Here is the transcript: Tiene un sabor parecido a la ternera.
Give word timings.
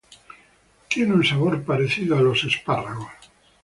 Tiene 0.87 1.13
un 1.13 1.23
sabor 1.23 1.61
parecido 1.61 2.17
a 2.17 2.23
la 2.23 2.33
ternera. 2.33 2.95